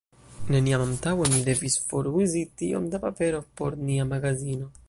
Neniam 0.53 0.83
antaŭe 0.85 1.27
mi 1.33 1.43
devis 1.51 1.77
foruzi 1.91 2.43
tiom 2.63 2.91
da 2.95 3.05
papero 3.07 3.47
por 3.61 3.81
nia 3.87 4.13
magazino. 4.17 4.77